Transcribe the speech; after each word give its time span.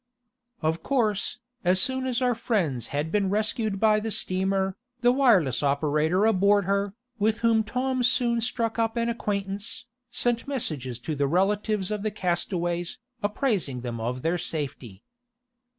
Of 0.63 0.81
course, 0.81 1.37
as 1.63 1.79
soon 1.79 2.07
as 2.07 2.23
our 2.23 2.33
friends 2.33 2.87
had 2.87 3.11
been 3.11 3.29
rescued 3.29 3.79
by 3.79 3.99
the 3.99 4.09
steamer, 4.09 4.75
the 5.01 5.11
wireless 5.11 5.61
operator 5.61 6.25
aboard 6.25 6.65
her, 6.65 6.95
with 7.19 7.41
whom 7.41 7.63
Tom 7.63 8.01
soon 8.01 8.41
struck 8.41 8.79
up 8.79 8.97
an 8.97 9.09
acquaintance, 9.09 9.85
sent 10.09 10.47
messages 10.47 10.97
to 11.01 11.13
the 11.13 11.27
relatives 11.27 11.91
of 11.91 12.01
the 12.01 12.09
castaways, 12.09 12.97
apprising 13.21 13.81
them 13.81 14.01
of 14.01 14.23
their 14.23 14.39
safety. 14.39 15.03